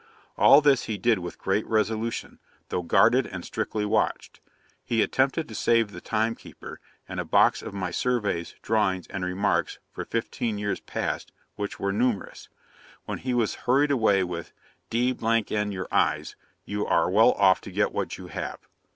All 0.35 0.61
this 0.61 0.85
he 0.85 0.97
did 0.97 1.19
with 1.19 1.37
great 1.37 1.63
resolution, 1.67 2.39
though 2.69 2.81
guarded 2.81 3.27
and 3.27 3.45
strictly 3.45 3.85
watched. 3.85 4.39
He 4.83 5.03
attempted 5.03 5.47
to 5.47 5.53
save 5.53 5.91
the 5.91 6.01
timekeeper, 6.01 6.79
and 7.07 7.19
a 7.19 7.23
box 7.23 7.61
with 7.61 7.75
my 7.75 7.91
surveys, 7.91 8.55
drawings, 8.63 9.05
and 9.11 9.23
remarks, 9.23 9.77
for 9.91 10.03
fifteen 10.03 10.57
years 10.57 10.79
past, 10.79 11.31
which 11.55 11.79
were 11.79 11.93
numerous; 11.93 12.49
when 13.05 13.19
he 13.19 13.35
was 13.35 13.53
hurried 13.69 13.91
away 13.91 14.23
with 14.23 14.53
"D 14.89 15.15
n 15.23 15.71
your 15.71 15.87
eyes, 15.91 16.35
you 16.65 16.83
are 16.87 17.07
well 17.07 17.33
off 17.33 17.61
to 17.61 17.71
get 17.71 17.91
what 17.93 18.17
you 18.17 18.25
have." 18.29 18.57